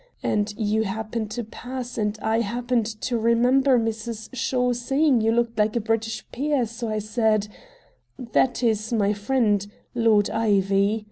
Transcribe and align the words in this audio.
And 0.23 0.51
you 0.57 0.81
happened 0.85 1.29
to 1.29 1.43
pass, 1.43 1.95
and 1.95 2.17
I 2.23 2.39
happened 2.39 2.87
to 3.01 3.19
remember 3.19 3.77
Mrs. 3.77 4.29
Shaw 4.33 4.73
saying 4.73 5.21
you 5.21 5.31
looked 5.31 5.59
like 5.59 5.75
a 5.75 5.79
British 5.79 6.25
peer, 6.31 6.65
so 6.65 6.89
I 6.89 6.97
said: 6.97 7.47
'That 8.17 8.63
is 8.63 8.91
my 8.91 9.13
friend 9.13 9.67
Lord 9.93 10.27
Ivy. 10.31 10.99